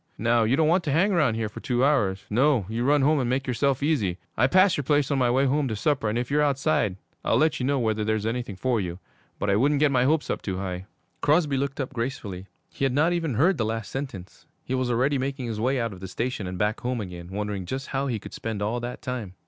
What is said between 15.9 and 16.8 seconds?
of the station and back